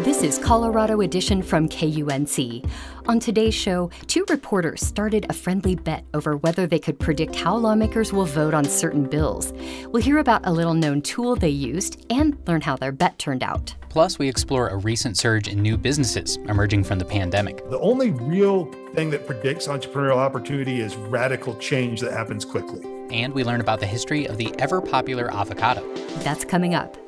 [0.00, 2.68] This is Colorado Edition from KUNC.
[3.06, 7.56] On today's show, two reporters started a friendly bet over whether they could predict how
[7.56, 9.54] lawmakers will vote on certain bills.
[9.88, 13.42] We'll hear about a little known tool they used and learn how their bet turned
[13.42, 13.74] out.
[13.88, 17.68] Plus, we explore a recent surge in new businesses emerging from the pandemic.
[17.70, 22.84] The only real thing that predicts entrepreneurial opportunity is radical change that happens quickly.
[23.10, 25.82] And we learn about the history of the ever popular avocado.
[26.18, 26.98] That's coming up.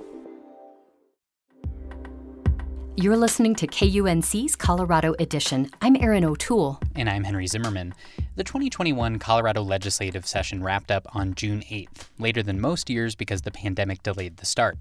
[3.00, 5.70] You're listening to KUNC's Colorado Edition.
[5.80, 6.80] I'm Erin O'Toole.
[6.96, 7.94] And I'm Henry Zimmerman.
[8.34, 13.42] The 2021 Colorado legislative session wrapped up on June 8th, later than most years because
[13.42, 14.78] the pandemic delayed the start.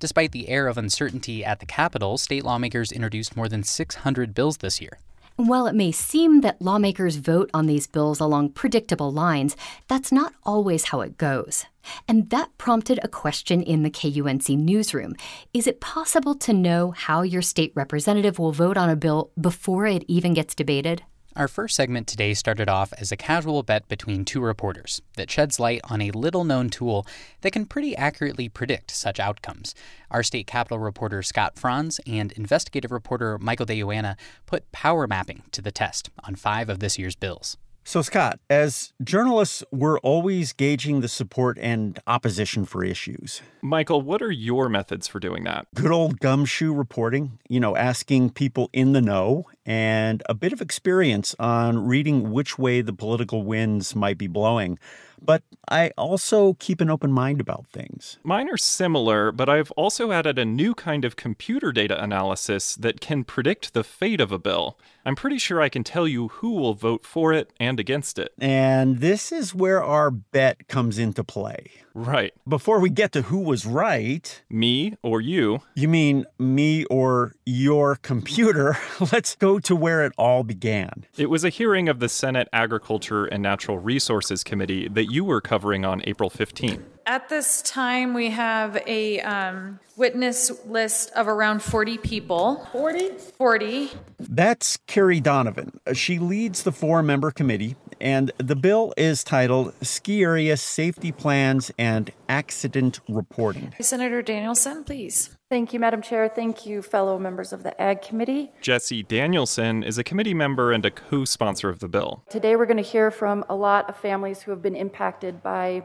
[0.00, 4.56] Despite the air of uncertainty at the Capitol, state lawmakers introduced more than 600 bills
[4.56, 4.98] this year.
[5.46, 9.56] While it may seem that lawmakers vote on these bills along predictable lines,
[9.88, 11.64] that's not always how it goes.
[12.06, 15.16] And that prompted a question in the KUNC newsroom.
[15.54, 19.86] Is it possible to know how your state representative will vote on a bill before
[19.86, 21.04] it even gets debated?
[21.36, 25.60] Our first segment today started off as a casual bet between two reporters that sheds
[25.60, 27.06] light on a little known tool
[27.42, 29.72] that can pretty accurately predict such outcomes.
[30.10, 35.62] Our state capitol reporter Scott Franz and investigative reporter Michael DeYoanna put power mapping to
[35.62, 37.56] the test on five of this year's bills.
[37.82, 43.40] So, Scott, as journalists, we're always gauging the support and opposition for issues.
[43.62, 45.66] Michael, what are your methods for doing that?
[45.74, 50.60] Good old gumshoe reporting, you know, asking people in the know, and a bit of
[50.60, 54.76] experience on reading which way the political winds might be blowing
[55.22, 58.18] but I also keep an open mind about things.
[58.22, 63.00] Mine are similar, but I've also added a new kind of computer data analysis that
[63.00, 64.78] can predict the fate of a bill.
[65.04, 68.32] I'm pretty sure I can tell you who will vote for it and against it.
[68.38, 71.70] And this is where our bet comes into play.
[71.94, 72.32] Right.
[72.48, 75.60] Before we get to who was right, me or you?
[75.74, 78.76] You mean me or your computer?
[79.12, 81.06] Let's go to where it all began.
[81.16, 85.40] It was a hearing of the Senate Agriculture and Natural Resources Committee that you were
[85.40, 86.82] covering on April 15th.
[87.06, 92.66] At this time, we have a um, witness list of around 40 people.
[92.72, 93.10] 40?
[93.36, 93.90] 40.
[94.18, 95.80] That's Kerry Donovan.
[95.92, 101.72] She leads the four member committee, and the bill is titled Ski Area Safety Plans
[101.78, 103.74] and Accident Reporting.
[103.80, 105.36] Senator Danielson, please.
[105.50, 106.28] Thank you, Madam Chair.
[106.28, 108.52] Thank you, fellow members of the Ag Committee.
[108.60, 112.22] Jessie Danielson is a committee member and a co sponsor of the bill.
[112.30, 115.84] Today, we're going to hear from a lot of families who have been impacted by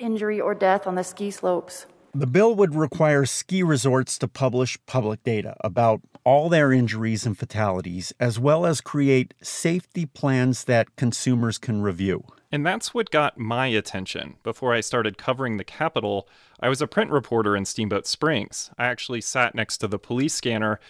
[0.00, 1.86] injury or death on the ski slopes.
[2.12, 7.38] The bill would require ski resorts to publish public data about all their injuries and
[7.38, 12.24] fatalities, as well as create safety plans that consumers can review.
[12.50, 14.36] And that's what got my attention.
[14.44, 16.28] Before I started covering the Capitol,
[16.64, 18.70] I was a print reporter in Steamboat Springs.
[18.78, 20.80] I actually sat next to the police scanner,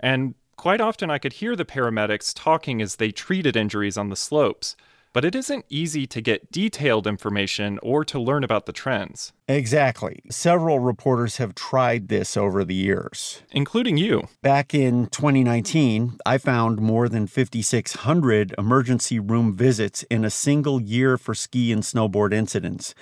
[0.00, 4.16] and quite often I could hear the paramedics talking as they treated injuries on the
[4.16, 4.74] slopes
[5.12, 9.32] but it isn't easy to get detailed information or to learn about the trends.
[9.48, 10.22] Exactly.
[10.30, 14.28] Several reporters have tried this over the years, including you.
[14.42, 21.18] Back in 2019, I found more than 5,600 emergency room visits in a single year
[21.18, 22.94] for ski and snowboard incidents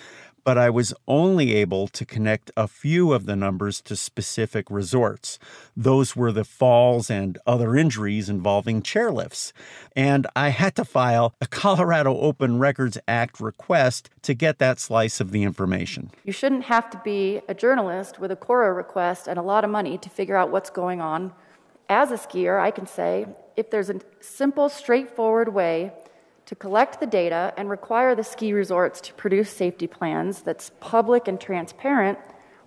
[0.44, 5.38] but I was only able to connect a few of the numbers to specific resorts.
[5.76, 9.52] Those were the falls and other injuries involving chairlifts.
[9.94, 15.20] And I had to file a Colorado Open Records Act request to get that slice
[15.20, 16.10] of the information.
[16.24, 19.70] You shouldn't have to be a journalist with a CORA request and a lot of
[19.70, 21.32] money to figure out what's going on.
[21.88, 23.26] As a skier, I can say
[23.56, 25.92] if there's a simple, straightforward way
[26.48, 31.28] to collect the data and require the ski resorts to produce safety plans that's public
[31.28, 32.18] and transparent,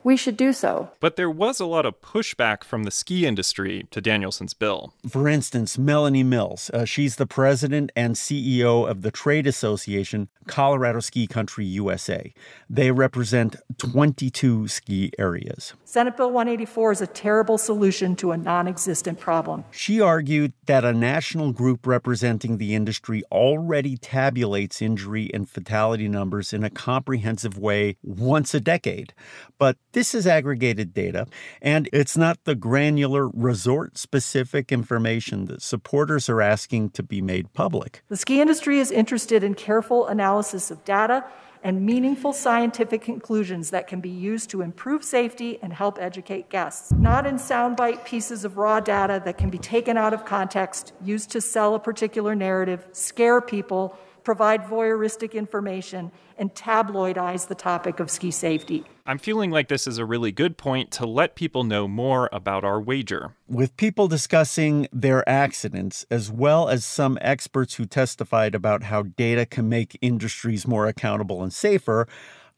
[0.03, 0.89] we should do so.
[0.99, 4.93] But there was a lot of pushback from the ski industry to Danielson's bill.
[5.07, 10.99] For instance, Melanie Mills, uh, she's the president and CEO of the trade association Colorado
[10.99, 12.33] Ski Country USA.
[12.69, 15.73] They represent 22 ski areas.
[15.85, 19.63] Senate Bill 184 is a terrible solution to a non existent problem.
[19.71, 26.53] She argued that a national group representing the industry already tabulates injury and fatality numbers
[26.53, 29.13] in a comprehensive way once a decade.
[29.57, 31.27] But this is aggregated data,
[31.61, 37.53] and it's not the granular resort specific information that supporters are asking to be made
[37.53, 38.03] public.
[38.07, 41.25] The ski industry is interested in careful analysis of data
[41.63, 46.91] and meaningful scientific conclusions that can be used to improve safety and help educate guests,
[46.93, 51.29] not in soundbite pieces of raw data that can be taken out of context, used
[51.31, 58.09] to sell a particular narrative, scare people, provide voyeuristic information, and tabloidize the topic of
[58.09, 58.83] ski safety.
[59.05, 62.63] I'm feeling like this is a really good point to let people know more about
[62.63, 63.35] our wager.
[63.47, 69.45] With people discussing their accidents, as well as some experts who testified about how data
[69.45, 72.07] can make industries more accountable and safer,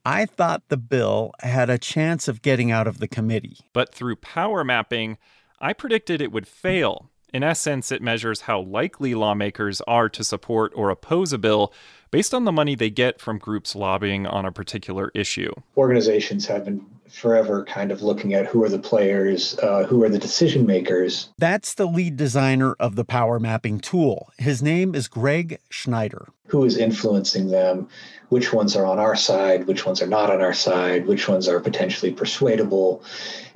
[0.05, 3.59] I thought the bill had a chance of getting out of the committee.
[3.71, 5.17] But through power mapping,
[5.61, 7.09] I predicted it would fail.
[7.33, 11.73] In essence, it measures how likely lawmakers are to support or oppose a bill
[12.11, 15.51] based on the money they get from groups lobbying on a particular issue.
[15.75, 20.09] Organizations have been forever kind of looking at who are the players, uh, who are
[20.09, 21.29] the decision makers.
[21.39, 24.31] That's the lead designer of the power mapping tool.
[24.37, 26.27] His name is Greg Schneider.
[26.47, 27.87] Who is influencing them?
[28.29, 29.65] Which ones are on our side?
[29.65, 31.07] Which ones are not on our side?
[31.07, 33.03] Which ones are potentially persuadable?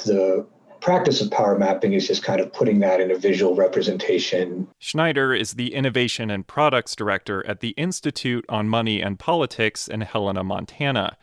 [0.06, 0.48] The
[0.82, 4.68] practice of power mapping is just kind of putting that in a visual representation.
[4.80, 10.02] Schneider is the Innovation and Products Director at the Institute on Money and Politics in
[10.02, 11.18] Helena, Montana.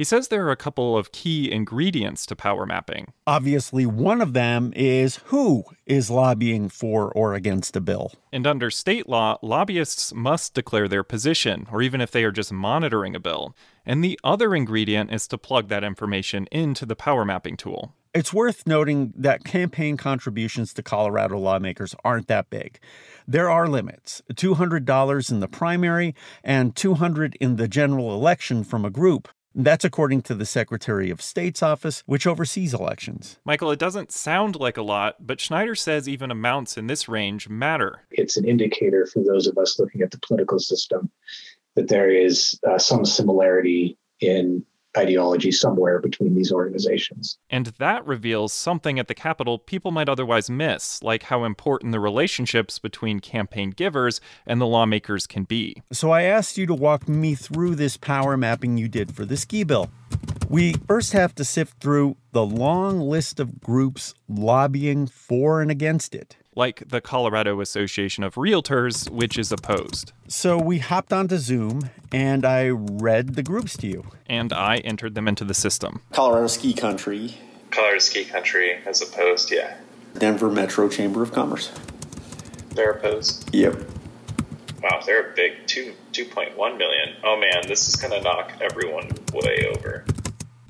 [0.00, 3.12] He says there are a couple of key ingredients to power mapping.
[3.26, 8.12] Obviously, one of them is who is lobbying for or against a bill.
[8.32, 12.50] And under state law, lobbyists must declare their position, or even if they are just
[12.50, 13.54] monitoring a bill.
[13.84, 17.94] And the other ingredient is to plug that information into the power mapping tool.
[18.12, 22.80] It's worth noting that campaign contributions to Colorado lawmakers aren't that big.
[23.28, 28.90] There are limits $200 in the primary and $200 in the general election from a
[28.90, 29.28] group.
[29.54, 33.38] That's according to the Secretary of State's office, which oversees elections.
[33.44, 37.48] Michael, it doesn't sound like a lot, but Schneider says even amounts in this range
[37.48, 38.02] matter.
[38.10, 41.12] It's an indicator for those of us looking at the political system
[41.76, 44.64] that there is uh, some similarity in
[44.96, 47.38] ideology somewhere between these organizations.
[47.48, 52.00] And that reveals something at the Capitol people might otherwise miss, like how important the
[52.00, 55.82] relationships between campaign givers and the lawmakers can be.
[55.92, 59.36] So I asked you to walk me through this power mapping you did for the
[59.36, 59.90] ski bill.
[60.48, 66.14] We first have to sift through the long list of groups lobbying for and against
[66.14, 70.12] it like the Colorado Association of Realtors, which is opposed.
[70.28, 74.04] So we hopped onto Zoom and I read the groups to you.
[74.26, 76.02] And I entered them into the system.
[76.12, 77.38] Colorado Ski Country.
[77.70, 79.78] Colorado Ski Country as opposed, yeah.
[80.18, 81.72] Denver Metro Chamber of Commerce.
[82.74, 83.48] They're opposed?
[83.54, 83.76] Yep.
[84.82, 87.16] Wow, they're a big two two point one million.
[87.24, 90.04] Oh man, this is gonna knock everyone way over.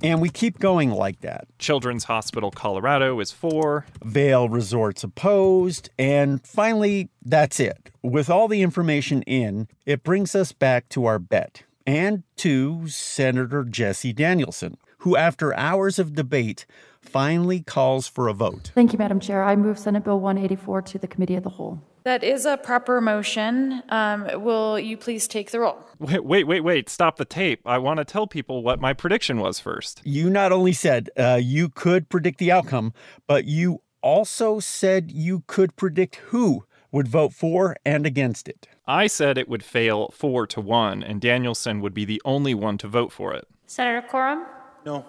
[0.03, 1.47] And we keep going like that.
[1.59, 3.85] Children's Hospital Colorado is for.
[4.03, 5.91] Vail Resorts opposed.
[5.99, 7.91] And finally, that's it.
[8.03, 13.65] With all the information in, it brings us back to our bet and to Senator
[13.65, 16.65] Jessie Danielson, who, after hours of debate,
[17.03, 18.71] finally calls for a vote.
[18.75, 19.43] Thank you, Madam Chair.
[19.43, 21.83] I move Senate Bill 184 to the Committee of the Whole.
[22.03, 23.83] That is a proper motion.
[23.91, 25.79] Um, will you please take the roll?
[25.99, 26.89] Wait, wait, wait, wait.
[26.89, 27.61] Stop the tape.
[27.67, 30.01] I want to tell people what my prediction was first.
[30.05, 32.95] You not only said uh, you could predict the outcome,
[33.27, 38.67] but you also said you could predict who would vote for and against it.
[38.87, 42.79] I said it would fail four to one, and Danielson would be the only one
[42.79, 43.47] to vote for it.
[43.67, 44.47] Senator Coram?
[44.85, 45.05] No.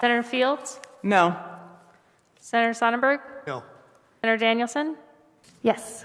[0.00, 0.80] Senator Fields?
[1.02, 1.36] No.
[2.38, 3.20] Senator Sonnenberg?
[3.46, 3.64] No.
[4.20, 4.96] Senator Danielson?
[5.62, 6.04] Yes.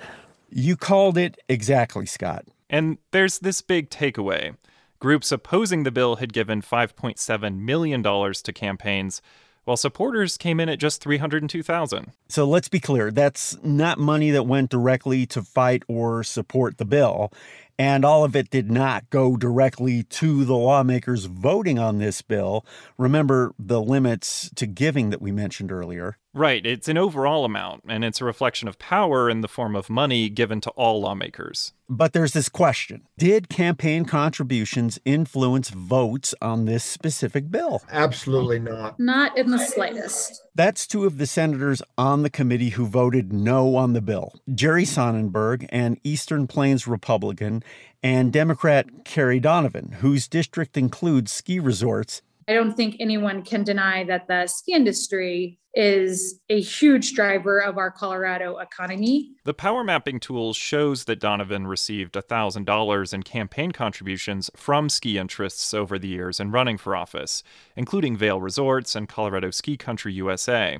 [0.50, 2.46] You called it exactly, Scott.
[2.70, 4.56] And there's this big takeaway.
[5.00, 9.22] Groups opposing the bill had given $5.7 million to campaigns,
[9.66, 12.12] while supporters came in at just 302,000.
[12.28, 16.86] So let's be clear, that's not money that went directly to fight or support the
[16.86, 17.32] bill.
[17.78, 22.66] And all of it did not go directly to the lawmakers voting on this bill.
[22.98, 26.18] Remember the limits to giving that we mentioned earlier.
[26.34, 26.66] Right.
[26.66, 30.30] It's an overall amount, and it's a reflection of power in the form of money
[30.30, 31.74] given to all lawmakers.
[31.88, 37.84] But there's this question Did campaign contributions influence votes on this specific bill?
[37.92, 39.00] Absolutely not.
[39.00, 40.42] Not in the slightest.
[40.56, 44.86] That's two of the senators on the committee who voted no on the bill Jerry
[44.86, 47.64] Sonnenberg, an Eastern Plains Republican,
[48.02, 54.04] and Democrat Kerry Donovan, whose district includes ski resorts I don't think anyone can deny
[54.04, 59.32] that the ski industry is a huge driver of our Colorado economy.
[59.44, 65.74] The power mapping tool shows that Donovan received $1,000 in campaign contributions from ski interests
[65.74, 67.44] over the years in running for office,
[67.76, 70.78] including Vail Resorts and Colorado Ski Country USA,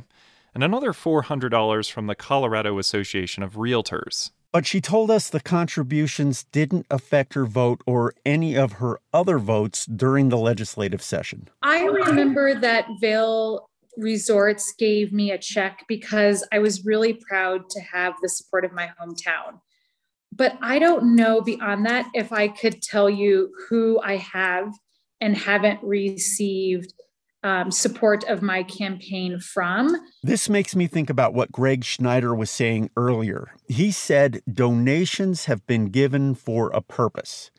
[0.54, 4.32] and another $400 from the Colorado Association of Realtors.
[4.56, 9.38] But she told us the contributions didn't affect her vote or any of her other
[9.38, 11.50] votes during the legislative session.
[11.62, 17.82] I remember that Vail Resorts gave me a check because I was really proud to
[17.82, 19.60] have the support of my hometown.
[20.34, 24.72] But I don't know beyond that if I could tell you who I have
[25.20, 26.94] and haven't received
[27.46, 29.96] um, support of my campaign from.
[30.24, 33.54] This makes me think about what Greg Schneider was saying earlier.
[33.68, 37.52] He said donations have been given for a purpose.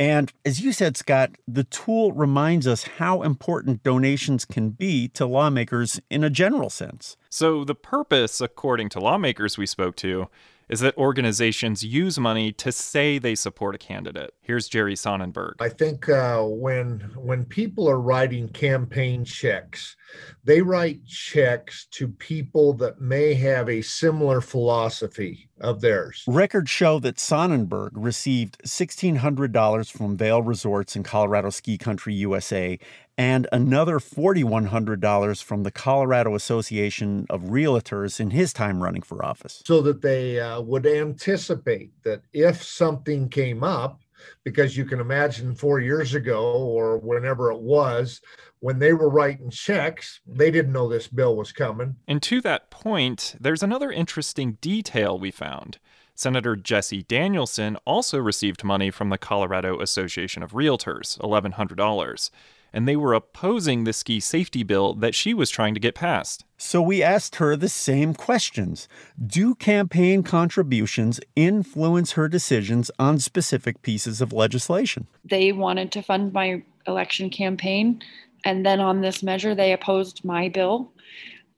[0.00, 5.26] And as you said, Scott, the tool reminds us how important donations can be to
[5.26, 7.16] lawmakers in a general sense.
[7.28, 10.28] So, the purpose, according to lawmakers we spoke to,
[10.68, 14.34] is that organizations use money to say they support a candidate.
[14.40, 15.54] Here's Jerry Sonnenberg.
[15.60, 19.96] I think uh, when when people are writing campaign checks,
[20.44, 26.24] they write checks to people that may have a similar philosophy of theirs.
[26.26, 32.78] Records show that Sonnenberg received $1,600 from Vail Resorts in Colorado Ski Country, USA,
[33.16, 39.62] and another $4,100 from the Colorado Association of Realtors in his time running for office.
[39.64, 44.00] So that they uh, would anticipate that if something came up,
[44.42, 48.20] because you can imagine four years ago or whenever it was,
[48.60, 51.94] when they were writing checks, they didn't know this bill was coming.
[52.08, 55.78] And to that point, there's another interesting detail we found.
[56.16, 62.30] Senator Jessie Danielson also received money from the Colorado Association of Realtors, $1,100
[62.74, 66.44] and they were opposing the ski safety bill that she was trying to get passed.
[66.58, 68.88] So we asked her the same questions
[69.24, 75.06] Do campaign contributions influence her decisions on specific pieces of legislation?
[75.24, 78.02] They wanted to fund my election campaign,
[78.44, 80.92] and then on this measure, they opposed my bill.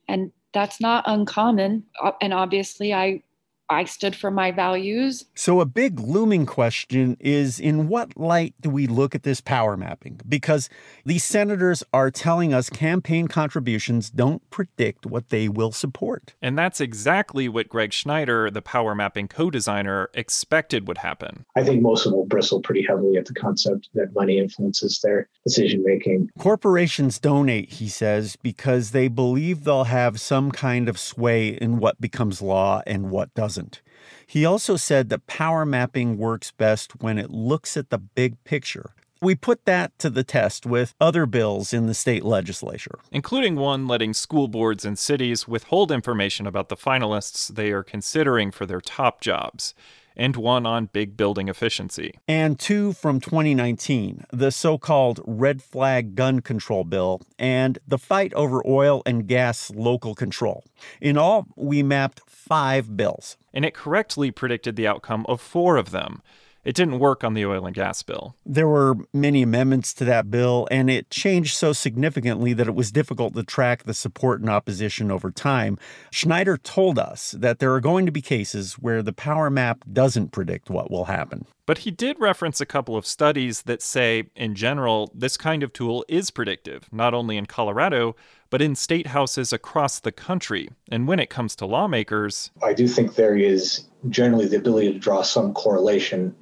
[0.07, 1.83] And that's not uncommon.
[2.21, 3.23] And obviously, I
[3.69, 5.25] I stood for my values.
[5.35, 9.75] So, a big looming question is in what light do we look at this power
[9.75, 10.21] mapping?
[10.27, 10.69] Because
[11.05, 16.33] these senators are telling us campaign contributions don't predict what they will support.
[16.41, 21.45] And that's exactly what Greg Schneider, the power mapping co designer, expected would happen.
[21.55, 24.99] I think most of them will bristle pretty heavily at the concept that money influences
[25.03, 26.29] their decision making.
[26.39, 31.99] Corporations donate, he says, because they believe they'll have some kind of sway in what
[31.99, 33.81] becomes law and what doesn't doesn't.
[34.25, 38.91] He also said that power mapping works best when it looks at the big picture.
[39.19, 43.87] We put that to the test with other bills in the state legislature, including one
[43.87, 48.81] letting school boards and cities withhold information about the finalists they are considering for their
[48.81, 49.73] top jobs
[50.17, 52.19] and one on big building efficiency.
[52.27, 58.33] And two from 2019, the so called red flag gun control bill and the fight
[58.33, 60.65] over oil and gas local control.
[60.99, 63.37] In all, we mapped five bills.
[63.53, 66.21] And it correctly predicted the outcome of four of them.
[66.67, 68.35] It didn't work on the oil and gas bill.
[68.45, 72.91] There were many amendments to that bill, and it changed so significantly that it was
[72.91, 75.79] difficult to track the support and opposition over time.
[76.11, 80.33] Schneider told us that there are going to be cases where the power map doesn't
[80.33, 81.45] predict what will happen.
[81.65, 85.71] But he did reference a couple of studies that say, in general, this kind of
[85.71, 88.17] tool is predictive, not only in Colorado,
[88.49, 90.69] but in state houses across the country.
[90.89, 94.99] And when it comes to lawmakers, I do think there is generally the ability to
[94.99, 96.35] draw some correlation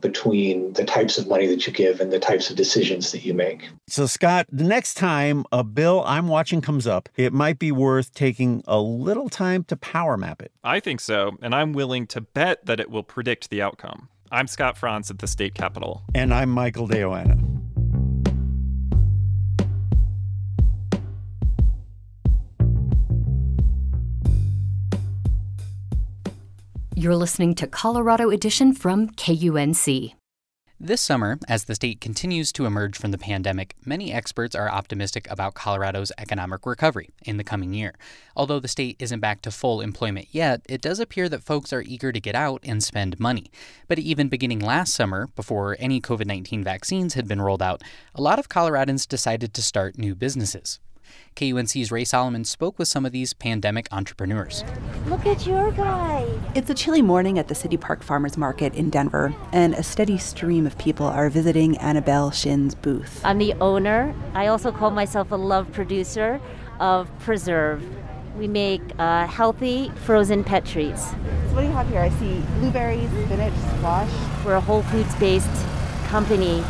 [0.00, 3.34] between the types of money that you give and the types of decisions that you
[3.34, 3.68] make.
[3.88, 8.14] So, Scott, the next time a bill I'm watching comes up, it might be worth
[8.14, 10.52] taking a little time to power map it.
[10.62, 14.08] I think so, and I'm willing to bet that it will predict the outcome.
[14.30, 16.02] I'm Scott Franz at the state capitol.
[16.14, 17.02] And I'm Michael De
[27.06, 30.14] You're listening to Colorado Edition from KUNC.
[30.80, 35.30] This summer, as the state continues to emerge from the pandemic, many experts are optimistic
[35.30, 37.94] about Colorado's economic recovery in the coming year.
[38.34, 41.82] Although the state isn't back to full employment yet, it does appear that folks are
[41.82, 43.52] eager to get out and spend money.
[43.86, 47.84] But even beginning last summer, before any COVID 19 vaccines had been rolled out,
[48.16, 50.80] a lot of Coloradans decided to start new businesses.
[51.36, 54.64] KUNC's Rae Solomon spoke with some of these pandemic entrepreneurs.
[55.06, 56.26] Look at your guy.
[56.54, 60.18] It's a chilly morning at the City Park Farmers Market in Denver, and a steady
[60.18, 63.20] stream of people are visiting Annabelle Shin's booth.
[63.24, 64.14] I'm the owner.
[64.34, 66.40] I also call myself a love producer
[66.80, 67.84] of Preserve.
[68.36, 71.10] We make uh, healthy frozen pet treats.
[71.10, 71.16] So
[71.52, 72.00] what do you have here?
[72.00, 74.10] I see blueberries, spinach, squash.
[74.44, 75.50] We're a whole foods based
[76.06, 76.62] company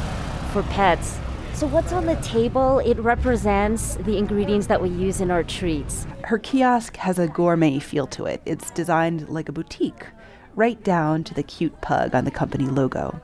[0.53, 1.19] for pets
[1.57, 2.81] so, what's on the table?
[2.81, 6.07] It represents the ingredients that we use in our treats.
[6.25, 8.43] Her kiosk has a gourmet feel to it.
[8.45, 10.05] It's designed like a boutique,
[10.55, 13.23] right down to the cute pug on the company logo.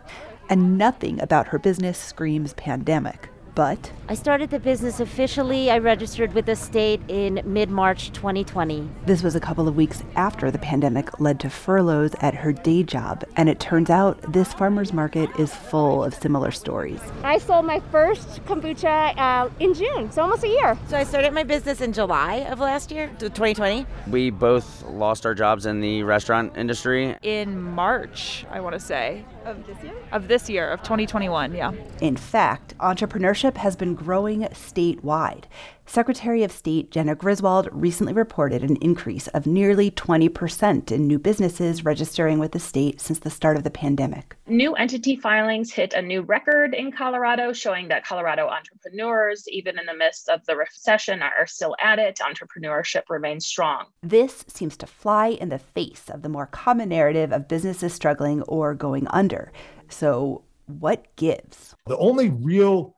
[0.49, 3.29] And nothing about her business screams pandemic.
[3.55, 5.71] But I started the business officially.
[5.71, 8.89] I registered with the state in mid March 2020.
[9.07, 12.83] This was a couple of weeks after the pandemic led to furloughs at her day
[12.83, 17.01] job, and it turns out this farmer's market is full of similar stories.
[17.23, 20.79] I sold my first kombucha uh, in June, so almost a year.
[20.89, 23.87] So I started my business in July of last year, 2020.
[24.09, 27.17] We both lost our jobs in the restaurant industry.
[27.23, 29.25] In March, I want to say.
[29.45, 29.95] Of this year?
[30.13, 31.73] Of this year, of 2021, yeah.
[32.01, 35.45] In fact, entrepreneurship has been growing statewide.
[35.85, 41.85] Secretary of State Jena Griswold recently reported an increase of nearly 20% in new businesses
[41.85, 44.37] registering with the state since the start of the pandemic.
[44.47, 49.87] New entity filings hit a new record in Colorado, showing that Colorado entrepreneurs, even in
[49.87, 52.21] the midst of the recession, are still at it.
[52.21, 53.87] Entrepreneurship remains strong.
[54.03, 58.43] This seems to fly in the face of the more common narrative of businesses struggling
[58.43, 59.53] or going under.
[59.89, 61.75] So, what gives?
[61.87, 62.95] The only real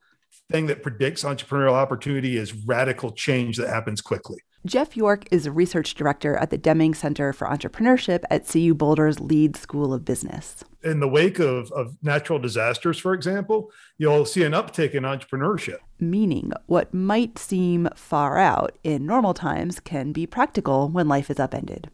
[0.55, 4.39] thing that predicts entrepreneurial opportunity is radical change that happens quickly.
[4.65, 9.19] Jeff York is a research director at the Deming Center for Entrepreneurship at CU Boulder's
[9.19, 10.63] Leeds School of Business.
[10.85, 15.79] In the wake of, of natural disasters, for example, you'll see an uptick in entrepreneurship.
[15.99, 21.41] Meaning, what might seem far out in normal times can be practical when life is
[21.41, 21.91] upended.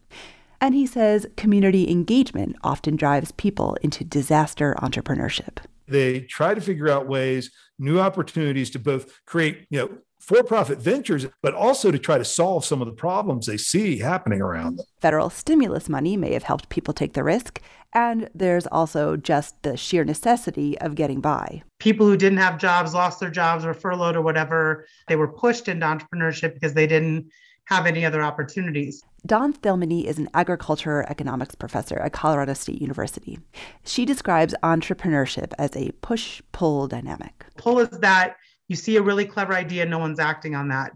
[0.61, 5.57] And he says community engagement often drives people into disaster entrepreneurship.
[5.87, 11.25] They try to figure out ways, new opportunities to both create, you know, for-profit ventures,
[11.41, 14.85] but also to try to solve some of the problems they see happening around them.
[14.99, 17.59] Federal stimulus money may have helped people take the risk,
[17.93, 21.63] and there's also just the sheer necessity of getting by.
[21.79, 25.67] People who didn't have jobs, lost their jobs, or furloughed or whatever, they were pushed
[25.67, 27.31] into entrepreneurship because they didn't
[27.65, 29.03] have any other opportunities.
[29.25, 33.39] Dawn Thilmany is an agriculture economics professor at Colorado State University.
[33.85, 37.45] She describes entrepreneurship as a push pull dynamic.
[37.57, 38.35] Pull is that
[38.67, 40.91] you see a really clever idea, no one's acting on that.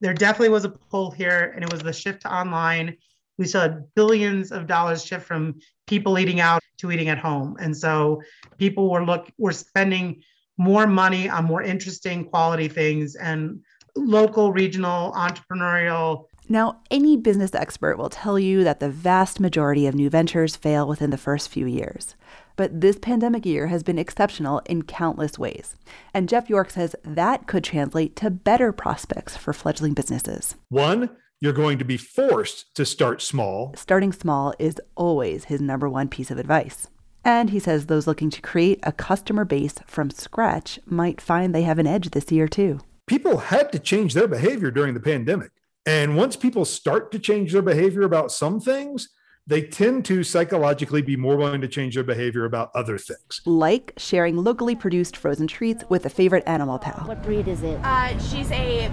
[0.00, 2.96] There definitely was a pull here, and it was the shift to online.
[3.38, 7.56] We saw billions of dollars shift from people eating out to eating at home.
[7.60, 8.22] And so
[8.58, 10.22] people were look were spending
[10.58, 13.60] more money on more interesting quality things and
[13.96, 16.26] local, regional, entrepreneurial.
[16.48, 20.86] Now, any business expert will tell you that the vast majority of new ventures fail
[20.86, 22.14] within the first few years.
[22.54, 25.74] But this pandemic year has been exceptional in countless ways.
[26.14, 30.54] And Jeff York says that could translate to better prospects for fledgling businesses.
[30.68, 33.74] One, you're going to be forced to start small.
[33.76, 36.88] Starting small is always his number one piece of advice.
[37.24, 41.62] And he says those looking to create a customer base from scratch might find they
[41.62, 45.50] have an edge this year, too people had to change their behavior during the pandemic.
[45.86, 49.08] And once people start to change their behavior about some things,
[49.46, 53.40] they tend to psychologically be more willing to change their behavior about other things.
[53.44, 57.06] Like sharing locally produced frozen treats with a favorite animal pal.
[57.06, 57.78] What breed is it?
[57.84, 58.90] Uh, she's a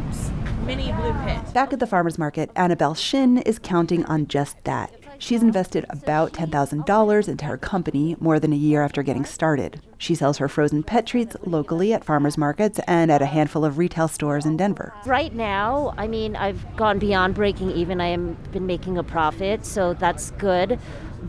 [0.65, 1.53] mini blue pit.
[1.53, 5.02] Back at the farmer's market, Annabelle Shin is counting on just that.
[5.23, 9.79] She's invested about $10,000 into her company more than a year after getting started.
[9.97, 13.77] She sells her frozen pet treats locally at farmers markets and at a handful of
[13.77, 14.93] retail stores in Denver.
[15.05, 18.01] Right now, I mean, I've gone beyond breaking even.
[18.01, 20.77] I have been making a profit, so that's good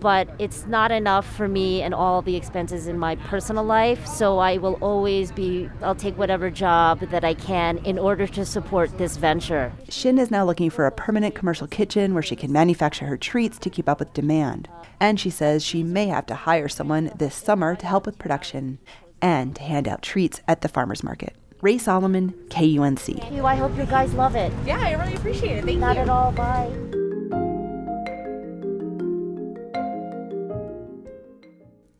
[0.00, 4.06] but it's not enough for me and all the expenses in my personal life.
[4.06, 8.44] So I will always be, I'll take whatever job that I can in order to
[8.44, 9.72] support this venture.
[9.88, 13.58] Shin is now looking for a permanent commercial kitchen where she can manufacture her treats
[13.58, 14.68] to keep up with demand.
[15.00, 18.78] And she says she may have to hire someone this summer to help with production
[19.20, 21.34] and to hand out treats at the farmer's market.
[21.62, 23.20] Rae Solomon, KUNC.
[23.20, 23.46] Thank you.
[23.46, 24.52] I hope you guys love it.
[24.66, 25.64] Yeah, I really appreciate it.
[25.64, 26.02] Thank Not you.
[26.02, 26.30] at all.
[26.30, 26.70] Bye.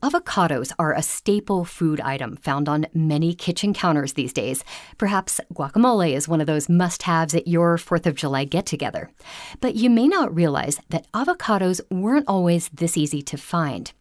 [0.05, 4.63] Avocados are a staple food item found on many kitchen counters these days.
[4.99, 9.09] Perhaps guacamole is one of those must haves at your 4th of July get together.
[9.61, 13.91] But you may not realize that avocados weren't always this easy to find.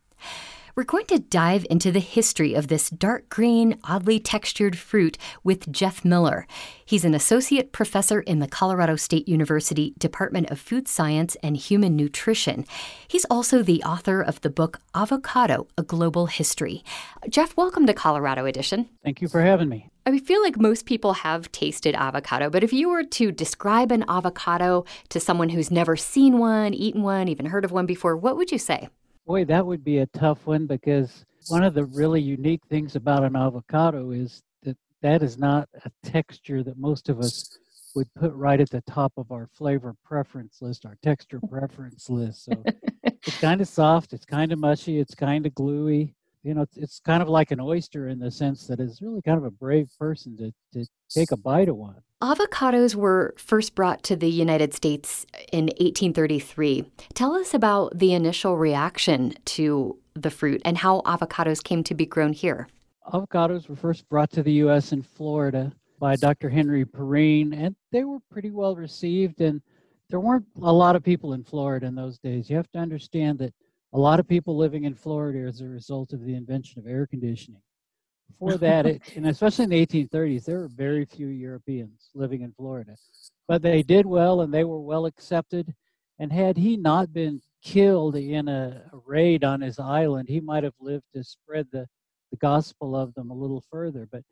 [0.77, 5.71] We're going to dive into the history of this dark green, oddly textured fruit with
[5.71, 6.49] Jeff Miller.
[6.85, 11.95] He's an associate professor in the Colorado State University Department of Food Science and Human
[11.95, 12.65] Nutrition.
[13.07, 16.83] He's also the author of the book Avocado A Global History.
[17.29, 18.89] Jeff, welcome to Colorado Edition.
[19.05, 19.91] Thank you for having me.
[20.07, 24.05] I feel like most people have tasted avocado, but if you were to describe an
[24.09, 28.37] avocado to someone who's never seen one, eaten one, even heard of one before, what
[28.37, 28.89] would you say?
[29.27, 33.25] Boy, that would be a tough one because one of the really unique things about
[33.25, 37.59] an avocado is that that is not a texture that most of us
[37.95, 42.45] would put right at the top of our flavor preference list, our texture preference list.
[42.45, 42.63] So
[43.05, 46.15] it's kind of soft, it's kind of mushy, it's kind of gluey.
[46.45, 49.23] You know, it's, it's kind of like an oyster in the sense that it's really
[49.23, 51.97] kind of a brave person to, to take a bite of one.
[52.23, 56.85] Avocados were first brought to the United States in 1833.
[57.15, 62.07] Tell us about the initial reaction to the fruit and how avocados came to be
[62.07, 62.69] grown here.
[63.13, 64.93] Avocados were first brought to the U.S.
[64.93, 66.51] in Florida by Dr.
[66.51, 69.41] Henry Perrine, and they were pretty well received.
[69.41, 69.63] And
[70.11, 72.49] there weren't a lot of people in Florida in those days.
[72.51, 73.55] You have to understand that
[73.95, 77.07] a lot of people living in Florida as a result of the invention of air
[77.07, 77.63] conditioning.
[78.29, 82.53] Before that, it, and especially in the 1830s, there were very few Europeans living in
[82.53, 82.97] Florida.
[83.47, 85.73] But they did well and they were well accepted.
[86.19, 90.65] And had he not been killed in a, a raid on his island, he might
[90.65, 91.87] have lived to spread the,
[92.33, 94.09] the gospel of them a little further.
[94.11, 94.23] But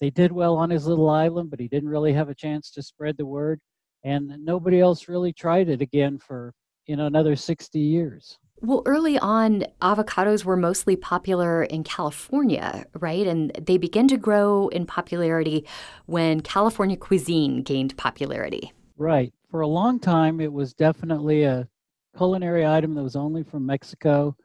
[0.00, 2.82] they did well on his little island, but he didn't really have a chance to
[2.82, 3.58] spread the word.
[4.04, 6.52] And nobody else really tried it again for
[6.86, 8.38] you know another 60 years.
[8.60, 13.26] Well, early on, avocados were mostly popular in California, right?
[13.26, 15.66] And they began to grow in popularity
[16.06, 18.72] when California cuisine gained popularity.
[18.96, 19.32] Right.
[19.50, 21.68] For a long time, it was definitely a
[22.16, 24.36] culinary item that was only from Mexico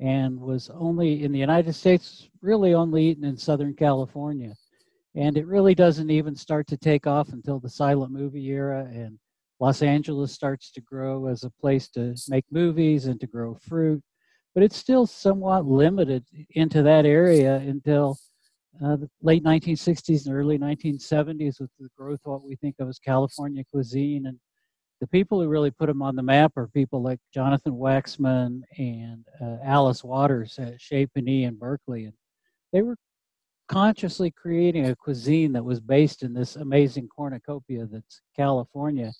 [0.00, 4.54] and was only in the United States, really only eaten in Southern California.
[5.14, 9.18] And it really doesn't even start to take off until the silent movie era and
[9.60, 14.02] Los Angeles starts to grow as a place to make movies and to grow fruit,
[14.54, 18.16] but it's still somewhat limited into that area until
[18.82, 22.88] uh, the late 1960s and early 1970s with the growth of what we think of
[22.88, 24.24] as California cuisine.
[24.26, 24.38] And
[25.02, 29.26] the people who really put them on the map are people like Jonathan Waxman and
[29.42, 32.06] uh, Alice Waters at Chez Panisse in Berkeley.
[32.06, 32.14] And
[32.72, 32.96] they were
[33.68, 39.12] consciously creating a cuisine that was based in this amazing cornucopia that's California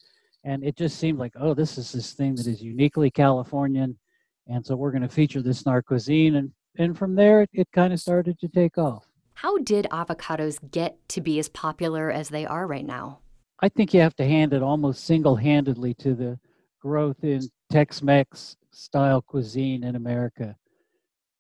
[0.45, 3.99] and it just seemed like oh this is this thing that is uniquely californian.
[4.47, 6.37] And so we're going to feature this in our cuisine.
[6.37, 9.07] And and from there it, it kind of started to take off.
[9.35, 13.21] How did avocados get to be as popular as they are right now?
[13.61, 16.39] I think you have to hand it almost single-handedly to the
[16.81, 20.57] growth in tex-mex style cuisine in america.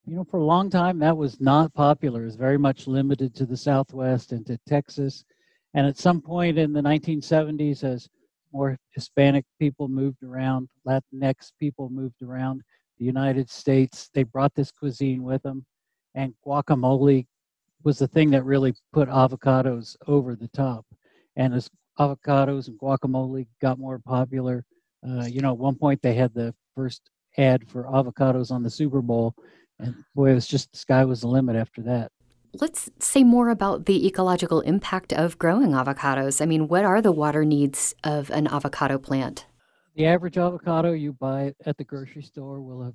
[0.06, 2.22] You know for a long time that was not popular.
[2.22, 5.24] It was very much limited to the southwest and to texas.
[5.74, 8.08] And at some point in the 1970s as
[8.52, 12.62] more Hispanic people moved around, Latinx people moved around
[12.98, 14.10] the United States.
[14.12, 15.64] They brought this cuisine with them,
[16.14, 17.26] and guacamole
[17.82, 20.84] was the thing that really put avocados over the top.
[21.36, 24.64] And as avocados and guacamole got more popular,
[25.06, 28.70] uh, you know, at one point they had the first ad for avocados on the
[28.70, 29.34] Super Bowl,
[29.78, 32.12] and boy, it was just the sky was the limit after that.
[32.52, 36.42] Let's say more about the ecological impact of growing avocados.
[36.42, 39.46] I mean, what are the water needs of an avocado plant?
[39.94, 42.94] The average avocado you buy at the grocery store will have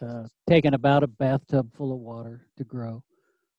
[0.00, 3.02] uh, taken about a bathtub full of water to grow.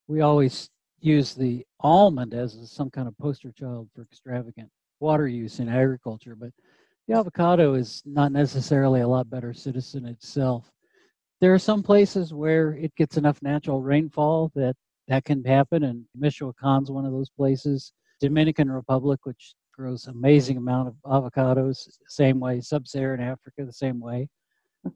[0.07, 4.69] We always use the almond as some kind of poster child for extravagant
[5.01, 6.51] water use in agriculture, but
[7.07, 10.71] the avocado is not necessarily a lot better citizen itself.
[11.41, 15.83] There are some places where it gets enough natural rainfall that that can happen.
[15.83, 17.93] And Michoacan's one of those places.
[18.19, 22.61] Dominican Republic, which grows amazing amount of avocados, same way.
[22.61, 24.29] Sub-Saharan Africa, the same way.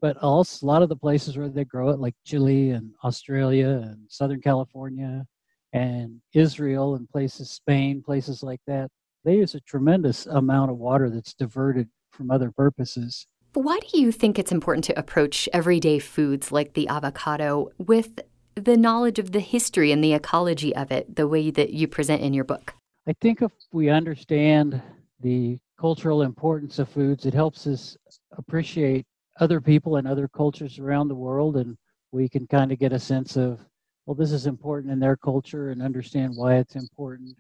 [0.02, 3.82] But also a lot of the places where they grow it, like Chile and Australia
[3.84, 5.26] and Southern California
[5.74, 8.90] and Israel and places, Spain, places like that,
[9.26, 13.28] they use a tremendous amount of water that's diverted from other purposes.
[13.54, 18.20] But Why do you think it's important to approach everyday foods like the avocado with
[18.64, 22.22] the knowledge of the history and the ecology of it the way that you present
[22.22, 22.74] in your book?
[23.08, 24.82] I think if we understand
[25.22, 27.96] the cultural importance of foods, it helps us
[28.38, 29.06] appreciate
[29.40, 31.78] other people and other cultures around the world, and
[32.12, 33.60] we can kind of get a sense of,
[34.06, 37.36] well, this is important in their culture and understand why it's important.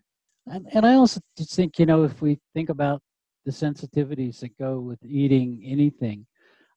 [0.45, 3.01] And, and I also just think, you know, if we think about
[3.45, 6.25] the sensitivities that go with eating anything,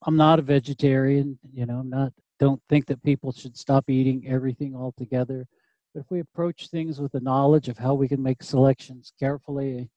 [0.06, 4.26] I'm not a vegetarian, you know, I'm not don't think that people should stop eating
[4.26, 5.46] everything altogether.
[5.94, 9.90] But if we approach things with the knowledge of how we can make selections carefully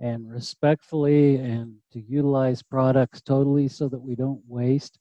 [0.00, 4.98] and respectfully and to utilize products totally so that we don't waste,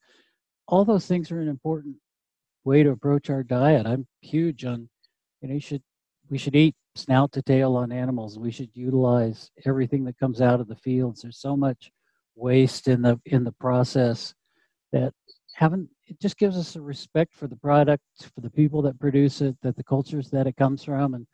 [0.67, 1.95] all those things are an important
[2.65, 3.87] way to approach our diet.
[3.87, 4.89] I'm huge on,
[5.41, 5.83] you know, you should
[6.29, 8.37] we should eat snout to tail on animals.
[8.37, 11.21] We should utilize everything that comes out of the fields.
[11.21, 11.91] There's so much
[12.35, 14.35] waste in the in the process
[14.91, 15.13] that
[15.59, 19.41] haven't it just gives us a respect for the product, for the people that produce
[19.41, 21.13] it, that the cultures that it comes from.
[21.13, 21.27] And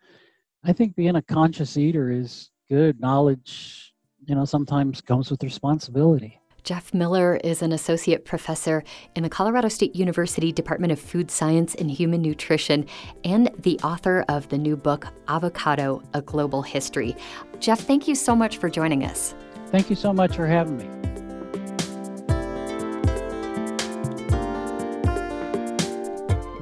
[0.64, 3.00] I think being a conscious eater is good.
[3.00, 3.94] Knowledge,
[4.26, 6.40] you know, sometimes comes with responsibility.
[6.64, 8.82] Jeff Miller is an associate professor
[9.14, 12.84] in the Colorado State University Department of Food Science and Human Nutrition
[13.22, 17.14] and the author of the new book, Avocado A Global History.
[17.60, 19.36] Jeff, thank you so much for joining us.
[19.68, 21.15] Thank you so much for having me.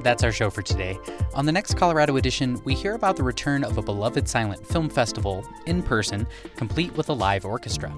[0.05, 0.99] That's our show for today.
[1.33, 4.87] On the next Colorado edition, we hear about the return of a beloved silent film
[4.87, 7.91] festival in person, complete with a live orchestra.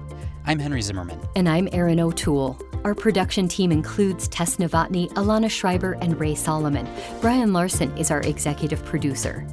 [0.46, 1.20] I'm Henry Zimmerman.
[1.36, 2.58] And I'm Erin O'Toole.
[2.82, 6.88] Our production team includes Tess Novotny, Alana Schreiber, and Rae Solomon.
[7.20, 9.46] Brian Larson is our executive producer.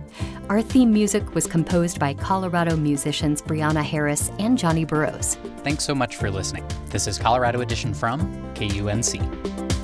[0.47, 5.35] Our theme music was composed by Colorado musicians Brianna Harris and Johnny Burrows.
[5.57, 6.65] Thanks so much for listening.
[6.85, 8.21] This is Colorado Edition from
[8.53, 9.74] KUNC.